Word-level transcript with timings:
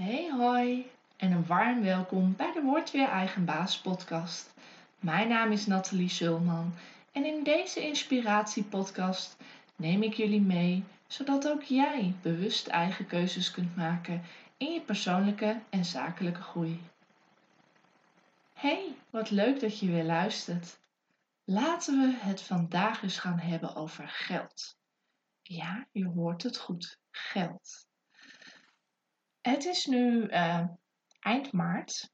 Hey 0.00 0.30
hoi 0.30 0.90
en 1.16 1.32
een 1.32 1.46
warm 1.46 1.82
welkom 1.82 2.36
bij 2.36 2.52
de 2.52 2.62
Word 2.62 2.90
Weer 2.90 3.08
Eigen 3.08 3.44
Baas 3.44 3.80
podcast. 3.80 4.54
Mijn 4.98 5.28
naam 5.28 5.52
is 5.52 5.66
Nathalie 5.66 6.08
Zulman 6.08 6.74
en 7.12 7.24
in 7.24 7.44
deze 7.44 7.86
inspiratiepodcast 7.86 9.36
neem 9.76 10.02
ik 10.02 10.14
jullie 10.14 10.40
mee 10.40 10.84
zodat 11.06 11.48
ook 11.48 11.62
jij 11.62 12.14
bewust 12.22 12.66
eigen 12.66 13.06
keuzes 13.06 13.50
kunt 13.50 13.76
maken 13.76 14.22
in 14.56 14.72
je 14.72 14.80
persoonlijke 14.80 15.60
en 15.70 15.84
zakelijke 15.84 16.42
groei. 16.42 16.80
Hey, 18.52 18.94
wat 19.10 19.30
leuk 19.30 19.60
dat 19.60 19.78
je 19.78 19.86
weer 19.86 20.04
luistert. 20.04 20.78
Laten 21.44 22.00
we 22.00 22.16
het 22.18 22.42
vandaag 22.42 23.02
eens 23.02 23.18
gaan 23.18 23.38
hebben 23.38 23.74
over 23.74 24.08
geld. 24.08 24.76
Ja, 25.42 25.86
je 25.92 26.06
hoort 26.06 26.42
het 26.42 26.58
goed, 26.58 26.98
geld. 27.10 27.87
Het 29.40 29.64
is 29.64 29.86
nu 29.86 30.28
uh, 30.28 30.66
eind 31.20 31.52
maart 31.52 32.12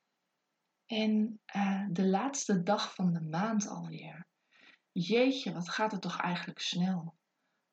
en 0.87 1.41
uh, 1.57 1.87
de 1.91 2.07
laatste 2.07 2.63
dag 2.63 2.95
van 2.95 3.13
de 3.13 3.21
maand 3.21 3.69
alweer. 3.69 4.27
Jeetje, 4.93 5.53
wat 5.53 5.69
gaat 5.69 5.93
het 5.93 6.03
toch 6.03 6.21
eigenlijk 6.21 6.59
snel? 6.59 7.15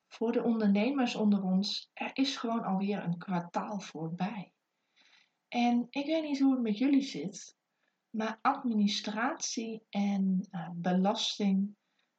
Voor 0.07 0.31
de 0.31 0.43
ondernemers 0.43 1.15
onder 1.15 1.43
ons, 1.43 1.89
er 1.93 2.09
is 2.13 2.37
gewoon 2.37 2.63
alweer 2.63 3.03
een 3.03 3.17
kwartaal 3.17 3.79
voorbij. 3.79 4.53
En 5.47 5.87
ik 5.89 6.05
weet 6.05 6.23
niet 6.23 6.39
hoe 6.39 6.53
het 6.53 6.61
met 6.61 6.77
jullie 6.77 7.01
zit, 7.01 7.55
maar 8.09 8.39
administratie 8.41 9.83
en 9.89 10.47
uh, 10.51 10.69
belasting 10.73 11.75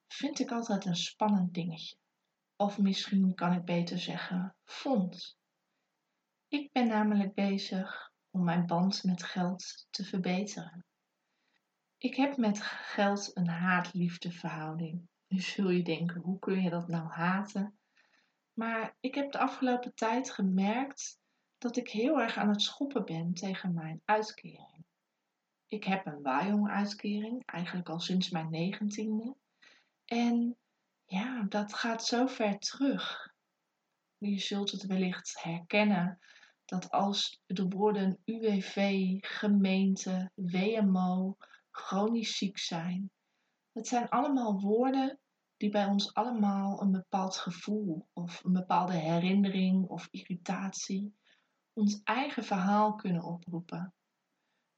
vind 0.09 0.39
ik 0.39 0.51
altijd 0.51 0.85
een 0.85 0.97
spannend 0.97 1.55
dingetje. 1.55 1.97
Of 2.57 2.79
misschien 2.79 3.35
kan 3.35 3.53
ik 3.53 3.65
beter 3.65 3.99
zeggen, 3.99 4.57
fonds. 4.65 5.41
Ik 6.53 6.73
ben 6.73 6.87
namelijk 6.87 7.35
bezig 7.35 8.13
om 8.31 8.45
mijn 8.45 8.67
band 8.67 9.05
met 9.05 9.23
geld 9.23 9.87
te 9.91 10.05
verbeteren. 10.05 10.87
Ik 11.99 12.15
heb 12.15 12.37
met 12.37 12.63
geld 12.63 13.37
een 13.37 13.49
haat-liefde 13.49 14.33
verhouding. 14.33 15.09
Nu 15.29 15.41
zul 15.41 15.71
je 15.71 15.83
denken, 15.83 16.21
hoe 16.21 16.39
kun 16.39 16.63
je 16.63 16.71
dat 16.71 16.89
nou 16.89 17.09
haten? 17.09 17.79
Maar 18.53 18.97
ik 19.01 19.15
heb 19.15 19.33
de 19.33 19.39
afgelopen 19.39 19.95
tijd 19.95 20.31
gemerkt 20.31 21.19
dat 21.59 21.77
ik 21.77 21.89
heel 21.89 22.21
erg 22.21 22.37
aan 22.37 22.49
het 22.49 22.63
schoppen 22.63 23.05
ben 23.05 23.35
tegen 23.35 23.75
mijn 23.75 24.03
uitkering. 24.05 24.85
Ik 25.67 25.85
heb 25.85 26.07
een 26.07 26.23
Wajong-uitkering, 26.23 27.47
eigenlijk 27.47 27.89
al 27.89 28.01
sinds 28.01 28.31
mijn 28.31 28.51
negentiende. 28.51 29.37
En 30.05 30.57
ja, 31.05 31.43
dat 31.49 31.75
gaat 31.75 32.05
zo 32.05 32.27
ver 32.27 32.59
terug. 32.59 33.35
Je 34.19 34.39
zult 34.39 34.71
het 34.71 34.87
wellicht 34.87 35.43
herkennen 35.43 36.21
dat 36.73 36.91
als 36.91 37.41
de 37.47 37.69
woorden 37.69 38.19
UWV, 38.25 39.01
gemeente, 39.21 40.31
WMO, 40.35 41.37
chronisch 41.71 42.37
ziek 42.37 42.59
zijn, 42.59 43.11
het 43.73 43.87
zijn 43.87 44.09
allemaal 44.09 44.61
woorden 44.61 45.19
die 45.57 45.71
bij 45.71 45.87
ons 45.87 46.15
allemaal 46.15 46.83
een 46.83 46.91
bepaald 46.91 47.37
gevoel 47.37 48.09
of 48.13 48.45
een 48.45 48.53
bepaalde 48.53 48.93
herinnering 48.93 49.87
of 49.89 50.09
irritatie, 50.11 51.15
ons 51.73 52.01
eigen 52.05 52.45
verhaal 52.45 52.95
kunnen 52.95 53.23
oproepen. 53.23 53.95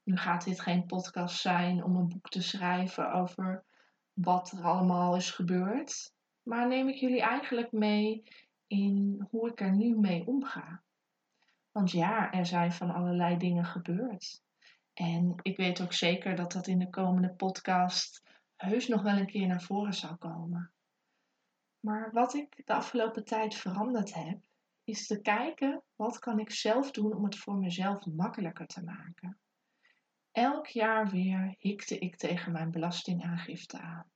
Nu 0.03 0.17
gaat 0.17 0.43
dit 0.43 0.61
geen 0.61 0.85
podcast 0.85 1.41
zijn 1.41 1.83
om 1.83 1.95
een 1.95 2.07
boek 2.07 2.29
te 2.29 2.41
schrijven 2.41 3.13
over 3.13 3.65
wat 4.13 4.51
er 4.51 4.63
allemaal 4.63 5.15
is 5.15 5.31
gebeurd, 5.31 6.13
maar 6.43 6.67
neem 6.67 6.87
ik 6.87 6.95
jullie 6.95 7.21
eigenlijk 7.21 7.71
mee 7.71 8.23
in 8.67 9.27
hoe 9.29 9.49
ik 9.49 9.61
er 9.61 9.75
nu 9.75 9.99
mee 9.99 10.27
omga. 10.27 10.84
Want 11.75 11.91
ja, 11.91 12.31
er 12.31 12.45
zijn 12.45 12.71
van 12.71 12.93
allerlei 12.93 13.37
dingen 13.37 13.65
gebeurd. 13.65 14.43
En 14.93 15.35
ik 15.41 15.57
weet 15.57 15.81
ook 15.81 15.93
zeker 15.93 16.35
dat 16.35 16.51
dat 16.51 16.67
in 16.67 16.79
de 16.79 16.89
komende 16.89 17.33
podcast 17.33 18.23
heus 18.55 18.87
nog 18.87 19.01
wel 19.01 19.17
een 19.17 19.25
keer 19.25 19.47
naar 19.47 19.61
voren 19.61 19.93
zal 19.93 20.17
komen. 20.17 20.71
Maar 21.79 22.11
wat 22.11 22.33
ik 22.33 22.61
de 22.65 22.73
afgelopen 22.73 23.25
tijd 23.25 23.55
veranderd 23.55 24.13
heb, 24.13 24.39
is 24.83 25.07
te 25.07 25.21
kijken 25.21 25.83
wat 25.95 26.19
kan 26.19 26.39
ik 26.39 26.51
zelf 26.51 26.91
doen 26.91 27.13
om 27.13 27.23
het 27.23 27.37
voor 27.37 27.55
mezelf 27.55 28.05
makkelijker 28.05 28.67
te 28.67 28.83
maken. 28.83 29.39
Elk 30.31 30.67
jaar 30.67 31.09
weer 31.09 31.55
hikte 31.59 31.99
ik 31.99 32.15
tegen 32.15 32.51
mijn 32.51 32.71
belastingaangifte 32.71 33.79
aan. 33.79 34.09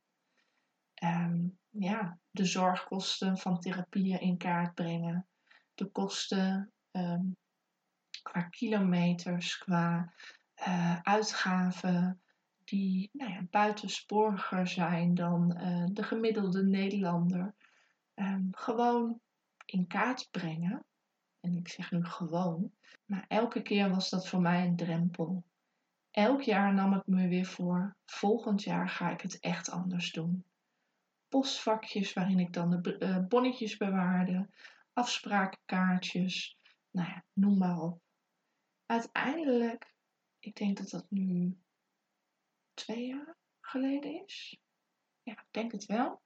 Um, 1.31 1.59
ja, 1.69 2.19
de 2.31 2.46
zorgkosten 2.46 3.38
van 3.38 3.59
therapieën 3.59 4.19
in 4.19 4.38
kaart 4.38 4.74
brengen, 4.74 5.28
de 5.74 5.86
kosten 5.86 6.72
um, 6.92 7.38
qua 8.31 8.41
kilometers, 8.41 9.57
qua 9.57 10.13
uh, 10.67 11.00
uitgaven 11.01 12.22
die 12.63 13.09
nou 13.13 13.31
ja, 13.31 13.41
buitensporiger 13.50 14.67
zijn 14.67 15.13
dan 15.13 15.57
uh, 15.57 15.85
de 15.91 16.03
gemiddelde 16.03 16.63
Nederlander. 16.63 17.53
Um, 18.16 18.47
gewoon 18.51 19.19
in 19.66 19.88
kaart 19.88 20.28
brengen. 20.31 20.85
En 21.39 21.57
ik 21.57 21.68
zeg 21.68 21.91
nu 21.91 22.06
gewoon. 22.06 22.72
Maar 23.06 23.25
elke 23.28 23.62
keer 23.62 23.89
was 23.89 24.09
dat 24.09 24.28
voor 24.28 24.41
mij 24.41 24.66
een 24.66 24.75
drempel. 24.75 25.44
Elk 26.12 26.41
jaar 26.41 26.73
nam 26.73 26.94
ik 26.94 27.06
me 27.06 27.28
weer 27.28 27.45
voor, 27.45 27.95
volgend 28.06 28.63
jaar 28.63 28.89
ga 28.89 29.09
ik 29.09 29.22
het 29.22 29.39
echt 29.39 29.69
anders 29.69 30.12
doen. 30.12 30.45
Postvakjes 31.28 32.13
waarin 32.13 32.39
ik 32.39 32.53
dan 32.53 32.69
de 32.69 32.95
uh, 33.00 33.28
bonnetjes 33.28 33.78
bewaarde, 33.78 34.50
afsprakenkaartjes, 34.94 36.57
nou 36.91 37.07
ja, 37.07 37.23
noem 37.34 37.57
maar 37.57 37.79
op 37.79 38.01
uiteindelijk, 38.89 39.95
ik 40.39 40.55
denk 40.55 40.77
dat 40.77 40.89
dat 40.89 41.05
nu 41.09 41.57
twee 42.73 43.07
jaar 43.07 43.38
geleden 43.61 44.23
is. 44.25 44.59
Ja, 45.22 45.33
ik 45.33 45.47
denk 45.51 45.72
het 45.72 45.85
wel. 45.85 46.22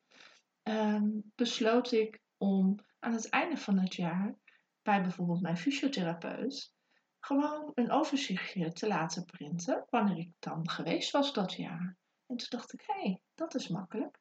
Um, 0.64 1.32
besloot 1.36 1.92
ik 1.92 2.22
om 2.38 2.80
aan 3.00 3.14
het 3.14 3.30
einde 3.30 3.58
van 3.58 3.80
het 3.80 3.96
jaar 3.96 4.36
bij 4.82 5.02
bijvoorbeeld 5.02 5.42
mijn 5.42 5.58
fysiotherapeut 5.58 6.74
gewoon 7.20 7.72
een 7.74 7.92
overzichtje 7.92 8.72
te 8.72 8.88
laten 8.88 9.26
printen 9.26 9.86
wanneer 9.90 10.18
ik 10.18 10.32
dan 10.40 10.70
geweest 10.70 11.12
was 11.12 11.34
dat 11.34 11.54
jaar. 11.54 11.98
En 12.26 12.38
toen 12.38 12.50
dacht 12.50 12.74
ik, 12.74 12.84
hé, 12.86 13.02
hey, 13.02 13.22
dat 13.36 13.56
is 13.56 13.68
makkelijk. 13.68 14.20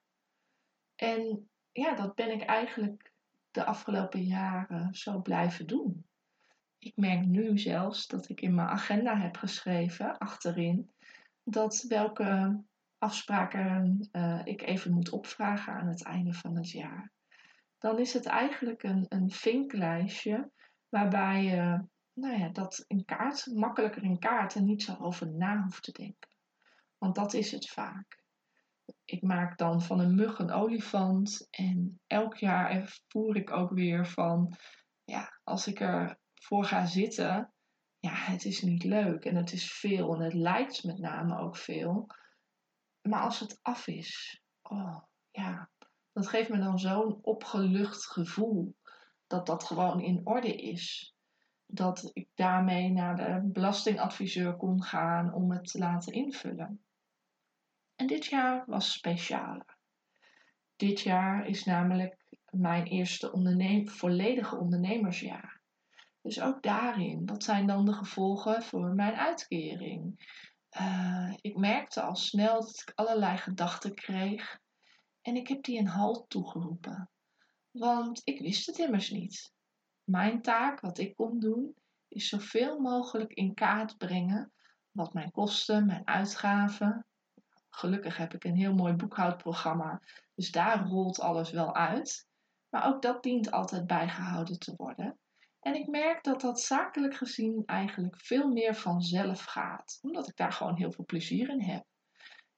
En 0.95 1.51
ja, 1.73 1.95
dat 1.95 2.15
ben 2.15 2.31
ik 2.31 2.43
eigenlijk 2.43 3.13
de 3.51 3.65
afgelopen 3.65 4.23
jaren 4.23 4.95
zo 4.95 5.21
blijven 5.21 5.67
doen. 5.67 6.07
Ik 6.83 6.97
merk 6.97 7.27
nu 7.27 7.59
zelfs 7.59 8.07
dat 8.07 8.29
ik 8.29 8.41
in 8.41 8.55
mijn 8.55 8.69
agenda 8.69 9.17
heb 9.17 9.37
geschreven 9.37 10.19
achterin 10.19 10.91
dat 11.45 11.85
welke 11.89 12.63
afspraken 12.99 14.09
uh, 14.13 14.41
ik 14.45 14.63
even 14.63 14.93
moet 14.93 15.11
opvragen 15.11 15.73
aan 15.73 15.87
het 15.87 16.05
einde 16.05 16.33
van 16.33 16.57
het 16.57 16.71
jaar. 16.71 17.13
Dan 17.79 17.99
is 17.99 18.13
het 18.13 18.27
eigenlijk 18.27 18.83
een, 18.83 19.07
een 19.09 19.31
vinklijstje 19.31 20.51
waarbij 20.89 21.45
je 21.45 21.85
nou 22.13 22.39
ja, 22.39 22.49
dat 22.49 22.85
in 22.87 23.05
kaart, 23.05 23.47
makkelijker 23.55 24.03
in 24.03 24.19
kaart 24.19 24.55
en 24.55 24.65
niet 24.65 24.83
zo 24.83 24.97
over 24.99 25.33
na 25.33 25.63
hoeft 25.63 25.83
te 25.83 25.93
denken. 25.93 26.31
Want 26.99 27.15
dat 27.15 27.35
is 27.35 27.53
het 27.53 27.69
vaak. 27.69 28.23
Ik 29.05 29.23
maak 29.23 29.59
dan 29.59 29.83
van 29.83 30.01
een 30.01 30.15
mug 30.15 30.39
een 30.39 30.53
olifant 30.53 31.47
en 31.51 32.01
elk 32.07 32.37
jaar 32.37 32.71
ervoer 32.71 33.37
ik 33.37 33.51
ook 33.51 33.71
weer 33.71 34.07
van, 34.07 34.57
ja, 35.05 35.41
als 35.45 35.67
ik 35.67 35.81
er 35.81 36.21
voor 36.43 36.65
ga 36.65 36.87
zitten, 36.87 37.53
ja, 37.99 38.15
het 38.15 38.45
is 38.45 38.63
niet 38.63 38.85
leuk 38.85 39.25
en 39.25 39.37
het 39.37 39.53
is 39.53 39.73
veel 39.73 40.15
en 40.15 40.21
het 40.21 40.35
lijkt 40.35 40.85
met 40.85 40.99
name 40.99 41.39
ook 41.39 41.57
veel. 41.57 42.07
Maar 43.09 43.21
als 43.21 43.41
het 43.41 43.59
af 43.63 43.87
is, 43.87 44.43
oh 44.63 45.03
ja, 45.31 45.71
dat 46.13 46.29
geeft 46.29 46.49
me 46.49 46.59
dan 46.59 46.79
zo'n 46.79 47.25
opgelucht 47.25 48.07
gevoel 48.07 48.77
dat 49.27 49.47
dat 49.47 49.65
gewoon 49.65 50.01
in 50.01 50.21
orde 50.25 50.57
is. 50.57 51.17
Dat 51.67 52.11
ik 52.13 52.29
daarmee 52.35 52.91
naar 52.91 53.17
de 53.17 53.49
belastingadviseur 53.53 54.57
kon 54.57 54.83
gaan 54.83 55.35
om 55.35 55.53
het 55.53 55.65
te 55.65 55.79
laten 55.79 56.13
invullen. 56.13 56.85
En 57.95 58.07
dit 58.07 58.27
jaar 58.27 58.65
was 58.67 58.93
specialer. 58.93 59.79
Dit 60.77 61.01
jaar 61.01 61.47
is 61.47 61.65
namelijk 61.65 62.25
mijn 62.51 62.87
eerste 62.87 63.31
volledige 63.85 64.57
ondernemersjaar. 64.57 65.62
Dus 66.23 66.41
ook 66.41 66.63
daarin, 66.63 67.27
wat 67.27 67.45
zijn 67.45 67.67
dan 67.67 67.85
de 67.85 67.93
gevolgen 67.93 68.63
voor 68.63 68.95
mijn 68.95 69.15
uitkering? 69.15 70.31
Uh, 70.81 71.35
ik 71.41 71.57
merkte 71.57 72.03
al 72.03 72.17
snel 72.17 72.61
dat 72.61 72.83
ik 72.87 72.93
allerlei 72.95 73.37
gedachten 73.37 73.95
kreeg 73.95 74.59
en 75.21 75.37
ik 75.37 75.49
heb 75.49 75.63
die 75.63 75.79
een 75.79 75.87
halt 75.87 76.25
toegeroepen. 76.29 77.11
Want 77.71 78.21
ik 78.25 78.41
wist 78.41 78.67
het 78.67 78.79
immers 78.79 79.11
niet. 79.11 79.53
Mijn 80.05 80.43
taak, 80.43 80.81
wat 80.81 80.99
ik 80.99 81.15
kon 81.15 81.41
doen, 81.41 81.75
is 82.09 82.29
zoveel 82.29 82.81
mogelijk 82.81 83.33
in 83.33 83.55
kaart 83.55 83.99
brengen 83.99 84.53
wat 84.91 85.13
mijn 85.13 85.31
kosten, 85.31 85.87
mijn 85.87 86.07
uitgaven. 86.07 87.07
Gelukkig 87.69 88.17
heb 88.17 88.35
ik 88.35 88.45
een 88.45 88.57
heel 88.57 88.75
mooi 88.75 88.95
boekhoudprogramma, 88.95 90.03
dus 90.35 90.51
daar 90.51 90.87
rolt 90.87 91.21
alles 91.21 91.51
wel 91.51 91.75
uit. 91.75 92.27
Maar 92.69 92.87
ook 92.87 93.03
dat 93.03 93.23
dient 93.23 93.51
altijd 93.51 93.87
bijgehouden 93.87 94.59
te 94.59 94.75
worden. 94.77 95.19
En 95.63 95.75
ik 95.75 95.87
merk 95.87 96.25
dat 96.25 96.41
dat 96.41 96.61
zakelijk 96.61 97.15
gezien 97.15 97.63
eigenlijk 97.67 98.21
veel 98.21 98.49
meer 98.49 98.75
vanzelf 98.75 99.45
gaat, 99.45 99.99
omdat 100.03 100.29
ik 100.29 100.37
daar 100.37 100.53
gewoon 100.53 100.77
heel 100.77 100.93
veel 100.93 101.05
plezier 101.05 101.49
in 101.49 101.63
heb. 101.63 101.85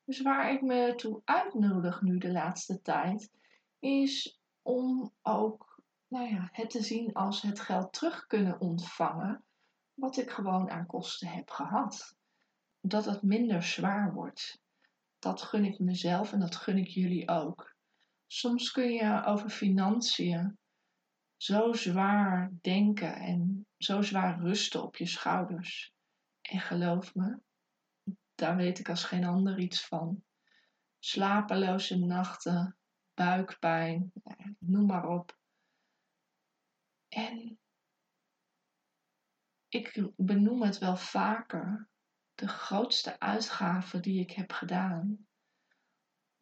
Dus 0.04 0.20
waar 0.20 0.52
ik 0.52 0.62
me 0.62 0.94
toe 0.94 1.20
uitnodig 1.24 2.02
nu 2.02 2.18
de 2.18 2.32
laatste 2.32 2.80
tijd, 2.82 3.30
is 3.78 4.40
om 4.62 5.12
ook 5.22 5.82
nou 6.08 6.28
ja, 6.28 6.48
het 6.52 6.70
te 6.70 6.82
zien 6.82 7.12
als 7.12 7.42
het 7.42 7.60
geld 7.60 7.92
terug 7.92 8.26
kunnen 8.26 8.60
ontvangen, 8.60 9.44
wat 9.94 10.16
ik 10.16 10.30
gewoon 10.30 10.70
aan 10.70 10.86
kosten 10.86 11.28
heb 11.28 11.50
gehad. 11.50 12.16
Dat 12.80 13.04
het 13.04 13.22
minder 13.22 13.62
zwaar 13.62 14.12
wordt. 14.12 14.60
Dat 15.18 15.42
gun 15.42 15.64
ik 15.64 15.78
mezelf 15.78 16.32
en 16.32 16.40
dat 16.40 16.56
gun 16.56 16.78
ik 16.78 16.88
jullie 16.88 17.28
ook. 17.28 17.74
Soms 18.26 18.70
kun 18.70 18.92
je 18.92 19.22
over 19.24 19.50
financiën 19.50 20.58
zo 21.36 21.72
zwaar 21.72 22.52
denken 22.60 23.14
en 23.14 23.66
zo 23.76 24.02
zwaar 24.02 24.40
rusten 24.40 24.82
op 24.82 24.96
je 24.96 25.06
schouders. 25.06 25.94
En 26.40 26.60
geloof 26.60 27.14
me, 27.14 27.40
daar 28.34 28.56
weet 28.56 28.78
ik 28.78 28.88
als 28.88 29.04
geen 29.04 29.24
ander 29.24 29.58
iets 29.58 29.86
van. 29.86 30.24
Slapeloze 30.98 31.98
nachten, 31.98 32.76
buikpijn, 33.14 34.12
noem 34.58 34.86
maar 34.86 35.08
op. 35.08 35.38
En 37.08 37.58
ik 39.68 40.10
benoem 40.16 40.62
het 40.62 40.78
wel 40.78 40.96
vaker. 40.96 41.88
De 42.34 42.48
grootste 42.48 43.18
uitgaven 43.20 44.02
die 44.02 44.20
ik 44.20 44.30
heb 44.30 44.52
gedaan 44.52 45.26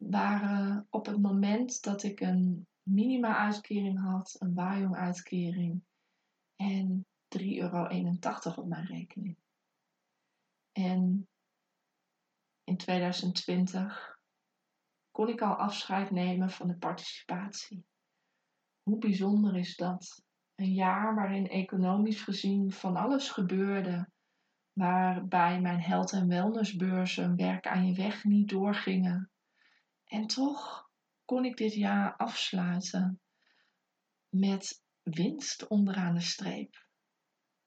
waren 0.09 0.87
op 0.89 1.05
het 1.05 1.21
moment 1.21 1.83
dat 1.83 2.03
ik 2.03 2.19
een 2.19 2.67
minima-uitkering 2.83 3.99
had, 3.99 4.35
een 4.39 4.53
Wajong-uitkering 4.53 5.83
en 6.55 7.05
3,81 7.37 7.45
euro 7.57 7.87
op 8.55 8.67
mijn 8.67 8.85
rekening. 8.85 9.37
En 10.71 11.27
in 12.63 12.77
2020 12.77 14.19
kon 15.11 15.29
ik 15.29 15.41
al 15.41 15.55
afscheid 15.55 16.11
nemen 16.11 16.49
van 16.49 16.67
de 16.67 16.77
participatie. 16.77 17.85
Hoe 18.83 18.97
bijzonder 18.97 19.55
is 19.57 19.75
dat? 19.75 20.23
Een 20.55 20.73
jaar 20.73 21.15
waarin 21.15 21.47
economisch 21.49 22.21
gezien 22.21 22.71
van 22.71 22.95
alles 22.95 23.29
gebeurde, 23.29 24.09
waarbij 24.73 25.61
mijn 25.61 25.81
health- 25.81 26.11
en 26.11 26.27
wellnessbeurzen 26.27 27.35
werk 27.35 27.67
aan 27.67 27.87
je 27.87 27.93
weg 27.95 28.23
niet 28.23 28.49
doorgingen. 28.49 29.31
En 30.03 30.27
toch 30.27 30.82
kon 31.25 31.45
ik 31.45 31.57
dit 31.57 31.73
jaar 31.73 32.15
afsluiten 32.15 33.21
met 34.29 34.83
winst 35.03 35.67
onderaan 35.67 36.13
de 36.13 36.21
streep. 36.21 36.85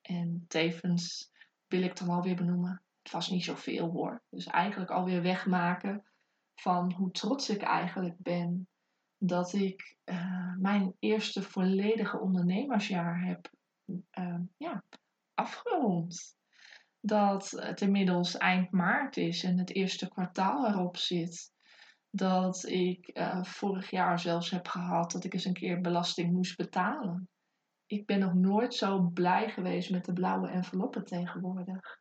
En 0.02 0.44
tevens 0.48 1.30
wil 1.66 1.82
ik 1.82 1.96
dan 1.96 2.08
alweer 2.08 2.36
benoemen, 2.36 2.82
het 3.02 3.12
was 3.12 3.30
niet 3.30 3.44
zoveel 3.44 3.90
hoor. 3.90 4.22
Dus 4.30 4.46
eigenlijk 4.46 4.90
alweer 4.90 5.22
wegmaken 5.22 6.04
van 6.54 6.92
hoe 6.92 7.10
trots 7.10 7.48
ik 7.48 7.62
eigenlijk 7.62 8.14
ben 8.18 8.68
dat 9.18 9.52
ik 9.52 9.96
uh, 10.04 10.56
mijn 10.56 10.94
eerste 10.98 11.42
volledige 11.42 12.20
ondernemersjaar 12.20 13.24
heb 13.24 13.50
uh, 14.18 14.40
ja, 14.56 14.84
afgerond. 15.34 16.36
Dat 17.00 17.50
het 17.50 17.80
inmiddels 17.80 18.36
eind 18.36 18.70
maart 18.70 19.16
is 19.16 19.44
en 19.44 19.58
het 19.58 19.74
eerste 19.74 20.08
kwartaal 20.08 20.66
erop 20.66 20.96
zit. 20.96 21.52
Dat 22.16 22.66
ik 22.66 23.10
uh, 23.18 23.44
vorig 23.44 23.90
jaar 23.90 24.18
zelfs 24.20 24.50
heb 24.50 24.68
gehad 24.68 25.10
dat 25.10 25.24
ik 25.24 25.32
eens 25.32 25.44
een 25.44 25.52
keer 25.52 25.80
belasting 25.80 26.32
moest 26.32 26.56
betalen. 26.56 27.28
Ik 27.86 28.06
ben 28.06 28.18
nog 28.18 28.34
nooit 28.34 28.74
zo 28.74 29.00
blij 29.00 29.50
geweest 29.50 29.90
met 29.90 30.04
de 30.04 30.12
blauwe 30.12 30.48
enveloppen 30.48 31.04
tegenwoordig. 31.04 32.00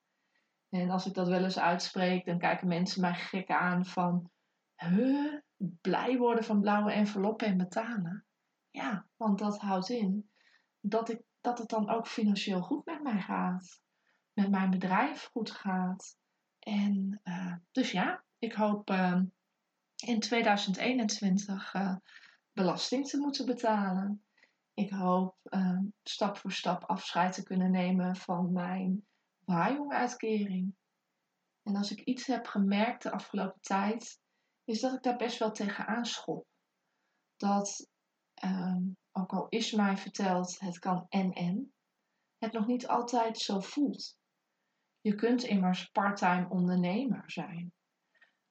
En 0.70 0.90
als 0.90 1.06
ik 1.06 1.14
dat 1.14 1.28
wel 1.28 1.44
eens 1.44 1.60
uitspreek, 1.60 2.26
dan 2.26 2.40
kijken 2.40 2.68
mensen 2.68 3.02
mij 3.02 3.14
gek 3.14 3.50
aan 3.50 3.86
van... 3.86 4.30
Huh? 4.76 5.34
blij 5.58 6.18
worden 6.18 6.44
van 6.44 6.62
blauwe 6.62 6.92
enveloppen 6.92 7.48
en 7.48 7.58
betalen. 7.58 8.26
Ja, 8.70 9.08
want 9.16 9.40
dat 9.40 9.60
houdt 9.60 9.90
in 9.90 10.30
dat, 10.80 11.10
ik, 11.10 11.22
dat 11.42 11.58
het 11.58 11.70
dan 11.70 11.90
ook 11.90 12.08
financieel 12.08 12.62
goed 12.62 12.86
met 12.86 13.04
mij 13.04 13.22
gaat. 13.22 13.82
Met 14.34 14.50
mijn 14.50 14.70
bedrijf 14.70 15.30
goed 15.32 15.52
gaat. 15.52 16.18
En 16.60 17.22
uh, 17.24 17.54
dus 17.72 17.92
ja, 17.92 18.24
ik 18.38 18.54
hoop 18.54 18.90
uh, 18.90 19.22
in 19.96 20.20
2021 20.20 21.74
uh, 21.74 21.96
belasting 22.54 23.08
te 23.08 23.18
moeten 23.18 23.46
betalen. 23.46 24.26
Ik 24.74 24.90
hoop 24.90 25.36
stap 26.04 26.38
voor 26.38 26.52
stap 26.52 26.84
afscheid 26.84 27.34
te 27.34 27.44
kunnen 27.44 27.72
nemen 27.72 28.16
van 28.16 28.52
mijn 28.52 29.06
waaijong-uitkering. 29.46 30.76
En 31.64 31.76
als 31.76 31.92
ik 31.92 32.00
iets 32.00 32.26
heb 32.26 32.46
gemerkt 32.46 33.04
de 33.04 33.12
afgelopen 33.12 33.62
tijd, 33.62 34.20
is 34.64 34.80
dat 34.80 34.94
ik 34.94 35.04
daar 35.04 35.16
best 35.16 35.40
wel 35.40 35.52
tegenaan 35.52 36.06
schop. 36.06 36.48
Dat, 37.38 37.90
ehm, 38.34 38.84
ook 39.12 39.32
al 39.34 39.48
is 39.50 39.72
mij 39.72 39.98
verteld 39.98 40.60
het 40.60 40.80
kan 40.80 41.06
en 41.10 41.32
en, 41.32 41.74
het 42.38 42.52
nog 42.52 42.68
niet 42.68 42.88
altijd 42.88 43.38
zo 43.38 43.60
voelt. 43.60 44.18
Je 45.02 45.16
kunt 45.16 45.44
immers 45.44 45.86
parttime 45.86 46.50
ondernemer 46.50 47.32
zijn. 47.32 47.74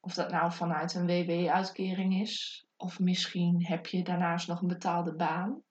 Of 0.04 0.14
dat 0.14 0.30
nou 0.30 0.52
vanuit 0.52 0.94
een 0.94 1.06
WW-uitkering 1.06 2.20
is, 2.20 2.66
of 2.76 3.00
misschien 3.00 3.66
heb 3.66 3.86
je 3.86 4.02
daarnaast 4.02 4.48
nog 4.48 4.60
een 4.60 4.68
betaalde 4.68 5.14
baan. 5.14 5.62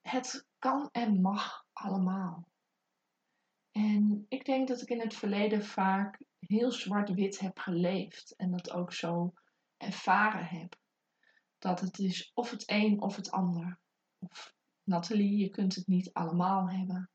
Het 0.00 0.46
kan 0.58 0.88
en 0.92 1.20
mag 1.20 1.66
allemaal. 1.72 2.48
En 3.70 4.26
ik 4.28 4.44
denk 4.44 4.68
dat 4.68 4.82
ik 4.82 4.88
in 4.88 5.00
het 5.00 5.14
verleden 5.14 5.64
vaak 5.64 6.22
heel 6.38 6.72
zwart-wit 6.72 7.38
heb 7.38 7.58
geleefd 7.58 8.36
en 8.36 8.50
dat 8.50 8.70
ook 8.70 8.92
zo 8.92 9.32
ervaren 9.76 10.46
heb. 10.46 10.76
Dat 11.58 11.80
het 11.80 11.98
is 11.98 12.30
of 12.34 12.50
het 12.50 12.70
een 12.70 13.00
of 13.00 13.16
het 13.16 13.30
ander. 13.30 13.78
Of 14.18 14.54
Nathalie, 14.82 15.38
je 15.38 15.48
kunt 15.48 15.74
het 15.74 15.86
niet 15.86 16.12
allemaal 16.12 16.70
hebben. 16.70 17.10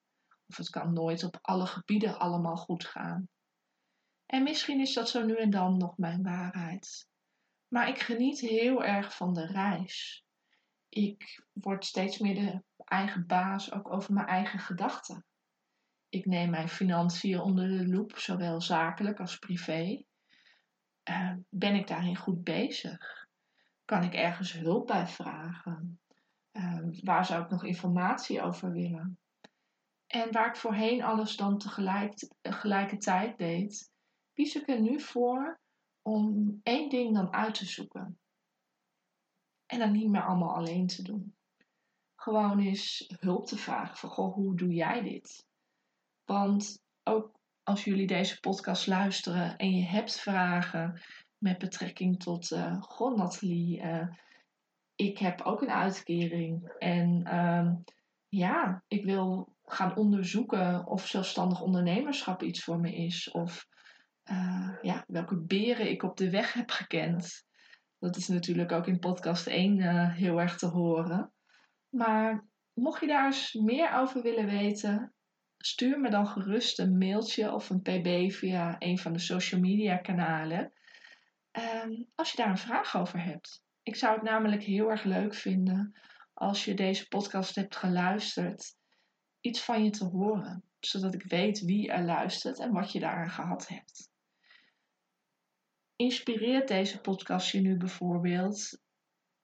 Of 0.48 0.58
het 0.58 0.70
kan 0.70 0.94
nooit 0.94 1.24
op 1.24 1.38
alle 1.42 1.66
gebieden 1.66 2.20
allemaal 2.20 2.58
goed 2.58 2.86
gaan. 2.86 3.28
En 4.26 4.44
misschien 4.44 4.80
is 4.80 4.94
dat 4.94 5.10
zo 5.10 5.26
nu 5.26 5.36
en 5.36 5.50
dan 5.50 5.78
nog 5.78 5.98
mijn 5.98 6.24
waarheid. 6.24 7.08
Maar 7.68 7.88
ik 7.88 8.00
geniet 8.00 8.40
heel 8.40 8.84
erg 8.84 9.16
van 9.16 9.34
de 9.34 9.46
reis. 9.46 10.26
Ik 10.90 11.46
word 11.54 11.86
steeds 11.86 12.18
meer 12.18 12.36
de 12.36 12.64
eigen 12.78 13.28
baas, 13.28 13.72
ook 13.72 13.92
over 13.94 14.14
mijn 14.14 14.28
eigen 14.28 14.60
gedachten. 14.60 15.26
Ik 16.10 16.26
neem 16.26 16.50
mijn 16.50 16.70
financiën 16.70 17.40
onder 17.40 17.68
de 17.68 17.88
loep, 17.88 18.18
zowel 18.18 18.62
zakelijk 18.62 19.20
als 19.20 19.38
privé. 19.38 20.04
Uh, 21.10 21.34
ben 21.50 21.76
ik 21.76 21.88
daarin 21.88 22.16
goed 22.16 22.44
bezig? 22.44 23.28
Kan 23.86 24.04
ik 24.04 24.14
ergens 24.14 24.54
hulp 24.54 24.88
bij 24.88 25.08
vragen? 25.08 26.00
Uh, 26.52 26.80
waar 27.04 27.26
zou 27.26 27.44
ik 27.44 27.50
nog 27.50 27.64
informatie 27.64 28.42
over 28.42 28.72
willen? 28.72 29.18
En 30.08 30.32
waar 30.32 30.48
ik 30.48 30.56
voorheen 30.56 31.04
alles 31.04 31.36
dan 31.36 31.58
tegelijkertijd 32.42 33.38
deed, 33.38 33.92
kies 34.34 34.56
ik 34.56 34.68
er 34.68 34.82
nu 34.82 35.00
voor 35.00 35.60
om 36.02 36.60
één 36.64 36.90
ding 36.90 37.14
dan 37.14 37.34
uit 37.34 37.54
te 37.54 37.66
zoeken. 37.66 38.20
En 39.66 39.80
dan 39.80 39.92
niet 39.92 40.10
meer 40.10 40.26
allemaal 40.26 40.56
alleen 40.56 40.88
te 40.88 41.02
doen. 41.02 41.36
Gewoon 42.16 42.60
eens 42.60 43.14
hulp 43.20 43.46
te 43.46 43.58
vragen 43.58 43.98
van, 43.98 44.10
goh, 44.10 44.34
hoe 44.34 44.56
doe 44.56 44.74
jij 44.74 45.02
dit? 45.02 45.46
Want 46.26 46.82
ook 47.04 47.32
als 47.64 47.84
jullie 47.84 48.08
deze 48.08 48.40
podcast 48.40 48.88
luisteren 48.88 49.58
en 49.58 49.76
je 49.76 49.84
hebt 49.84 50.20
vragen 50.20 51.02
met 51.38 51.58
betrekking 51.58 52.20
tot, 52.20 52.52
uh, 52.52 52.82
goh 52.82 53.18
Nathalie, 53.18 53.82
uh, 53.82 54.08
ik 54.96 55.18
heb 55.18 55.42
ook 55.42 55.62
een 55.62 55.72
uitkering 55.72 56.74
en 56.80 57.28
uh, 57.28 57.72
ja, 58.28 58.84
ik 58.88 59.06
wil 59.06 59.56
gaan 59.64 59.96
onderzoeken 59.96 60.88
of 60.88 61.08
zelfstandig 61.08 61.62
ondernemerschap 61.62 62.44
iets 62.44 62.64
voor 62.64 62.80
me 62.80 62.96
is 62.96 63.32
of 63.32 63.68
uh, 64.32 64.78
ja, 64.82 65.04
welke 65.08 65.42
beren 65.42 65.90
ik 65.90 66.04
op 66.04 66.18
de 66.18 66.30
weg 66.30 66.54
heb 66.54 66.70
gekend. 66.70 67.46
Dat 68.00 68.16
is 68.16 68.28
natuurlijk 68.28 68.72
ook 68.72 68.88
in 68.88 69.00
podcast 69.00 69.48
1 69.48 70.12
heel 70.12 70.40
erg 70.40 70.58
te 70.58 70.66
horen. 70.66 71.34
Maar 71.90 72.48
mocht 72.74 73.02
je 73.02 73.08
daar 73.08 73.26
eens 73.26 73.54
meer 73.54 73.94
over 73.94 74.22
willen 74.22 74.46
weten, 74.46 75.14
stuur 75.58 76.00
me 76.00 76.10
dan 76.10 76.28
gerust 76.28 76.80
een 76.80 76.98
mailtje 76.98 77.54
of 77.54 77.70
een 77.70 77.82
pb 77.82 78.32
via 78.32 78.76
een 78.80 78.98
van 78.98 79.14
de 79.14 79.20
social 79.20 79.62
media 79.62 79.98
kanalen. 79.98 80.74
Um, 81.84 82.08
als 82.16 82.32
je 82.32 82.38
daar 82.38 82.50
een 82.50 82.58
vraag 82.58 82.98
over 82.98 83.24
hebt. 83.24 83.64
Ik 83.84 83.96
zou 83.96 84.14
het 84.14 84.24
namelijk 84.24 84.64
heel 84.64 84.90
erg 84.90 85.04
leuk 85.04 85.34
vinden 85.34 86.00
als 86.34 86.66
je 86.66 86.74
deze 86.74 87.08
podcast 87.08 87.56
hebt 87.56 87.76
geluisterd, 87.76 88.76
iets 89.40 89.62
van 89.62 89.84
je 89.84 89.90
te 89.90 90.06
horen, 90.06 90.64
zodat 90.80 91.14
ik 91.14 91.24
weet 91.24 91.60
wie 91.60 91.92
er 91.92 92.04
luistert 92.04 92.60
en 92.60 92.72
wat 92.72 92.92
je 92.92 93.00
daaraan 93.00 93.30
gehad 93.30 93.68
hebt. 93.68 94.12
Inspireert 96.04 96.68
deze 96.68 97.02
podcast 97.02 97.52
je 97.52 97.62
nu 97.62 97.78
bijvoorbeeld 97.78 98.80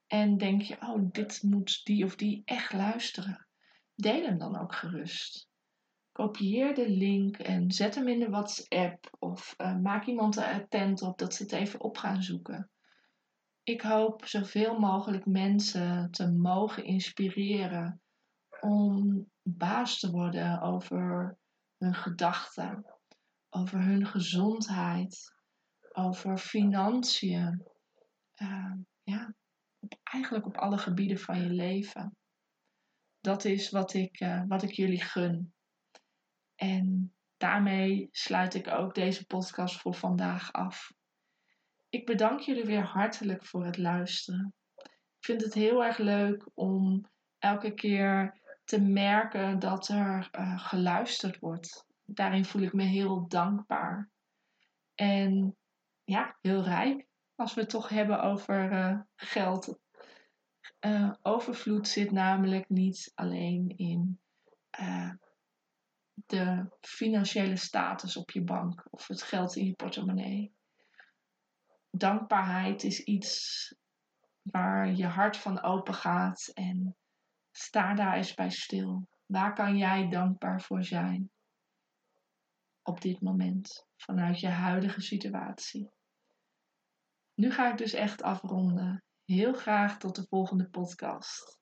en 0.06 0.36
denk 0.36 0.62
je, 0.62 0.76
oh, 0.80 1.10
dit 1.12 1.42
moet 1.42 1.80
die 1.84 2.04
of 2.04 2.16
die 2.16 2.42
echt 2.44 2.72
luisteren? 2.72 3.46
deel 3.94 4.24
hem 4.24 4.38
dan 4.38 4.58
ook 4.60 4.74
gerust. 4.74 5.48
Kopieer 6.12 6.74
de 6.74 6.88
link 6.88 7.36
en 7.36 7.70
zet 7.70 7.94
hem 7.94 8.08
in 8.08 8.18
de 8.18 8.28
WhatsApp 8.28 9.16
of 9.18 9.54
uh, 9.56 9.76
maak 9.76 10.06
iemand 10.06 10.36
er 10.36 10.44
attent 10.44 11.02
op 11.02 11.18
dat 11.18 11.34
ze 11.34 11.42
het 11.42 11.52
even 11.52 11.80
op 11.80 11.96
gaan 11.96 12.22
zoeken. 12.22 12.70
Ik 13.62 13.80
hoop 13.80 14.26
zoveel 14.26 14.78
mogelijk 14.78 15.26
mensen 15.26 16.10
te 16.10 16.32
mogen 16.32 16.84
inspireren 16.84 18.00
om 18.60 19.26
baas 19.42 19.98
te 19.98 20.10
worden 20.10 20.60
over 20.60 21.36
hun 21.78 21.94
gedachten, 21.94 22.84
over 23.50 23.82
hun 23.82 24.06
gezondheid, 24.06 25.38
over 25.92 26.38
financiën. 26.38 27.66
Uh, 28.42 28.74
ja, 29.02 29.34
eigenlijk 30.02 30.46
op 30.46 30.56
alle 30.56 30.78
gebieden 30.78 31.18
van 31.18 31.40
je 31.40 31.50
leven. 31.50 32.16
Dat 33.20 33.44
is 33.44 33.70
wat 33.70 33.94
ik, 33.94 34.20
uh, 34.20 34.42
wat 34.46 34.62
ik 34.62 34.70
jullie 34.70 35.02
gun. 35.02 35.54
En 36.54 37.14
daarmee 37.36 38.08
sluit 38.10 38.54
ik 38.54 38.68
ook 38.68 38.94
deze 38.94 39.26
podcast 39.26 39.80
voor 39.80 39.94
vandaag 39.94 40.52
af. 40.52 40.92
Ik 41.88 42.06
bedank 42.06 42.40
jullie 42.40 42.64
weer 42.64 42.84
hartelijk 42.84 43.44
voor 43.44 43.64
het 43.64 43.78
luisteren. 43.78 44.54
Ik 45.18 45.24
vind 45.24 45.42
het 45.42 45.54
heel 45.54 45.84
erg 45.84 45.98
leuk 45.98 46.48
om 46.54 47.10
elke 47.38 47.74
keer 47.74 48.40
te 48.64 48.80
merken 48.80 49.58
dat 49.58 49.88
er 49.88 50.28
uh, 50.38 50.58
geluisterd 50.58 51.38
wordt. 51.38 51.86
Daarin 52.04 52.44
voel 52.44 52.62
ik 52.62 52.72
me 52.72 52.82
heel 52.82 53.28
dankbaar. 53.28 54.10
En 54.94 55.56
ja, 56.10 56.36
heel 56.40 56.62
rijk 56.62 57.06
als 57.34 57.54
we 57.54 57.60
het 57.60 57.70
toch 57.70 57.88
hebben 57.88 58.22
over 58.22 58.72
uh, 58.72 59.00
geld. 59.16 59.78
Uh, 60.86 61.12
overvloed 61.22 61.88
zit 61.88 62.10
namelijk 62.10 62.68
niet 62.68 63.12
alleen 63.14 63.68
in 63.76 64.20
de 66.26 66.76
financiële 66.80 67.56
status 67.56 68.16
op 68.16 68.30
je 68.30 68.42
bank 68.42 68.86
of 68.90 69.06
het 69.06 69.22
geld 69.22 69.56
in 69.56 69.64
je 69.64 69.74
portemonnee. 69.74 70.54
Dankbaarheid 71.90 72.82
is 72.82 73.00
iets 73.04 73.74
waar 74.42 74.92
je 74.92 75.06
hart 75.06 75.36
van 75.36 75.62
open 75.62 75.94
gaat 75.94 76.50
en 76.54 76.96
sta 77.50 77.94
daar 77.94 78.16
eens 78.16 78.34
bij 78.34 78.50
stil. 78.50 79.08
Waar 79.26 79.54
kan 79.54 79.76
jij 79.76 80.08
dankbaar 80.08 80.62
voor 80.62 80.84
zijn 80.84 81.30
op 82.82 83.00
dit 83.00 83.20
moment 83.20 83.86
vanuit 83.96 84.40
je 84.40 84.48
huidige 84.48 85.00
situatie? 85.00 85.90
Nu 87.40 87.50
ga 87.50 87.70
ik 87.70 87.78
dus 87.78 87.92
echt 87.92 88.22
afronden. 88.22 89.04
Heel 89.24 89.52
graag 89.52 89.98
tot 89.98 90.16
de 90.16 90.26
volgende 90.28 90.68
podcast. 90.70 91.59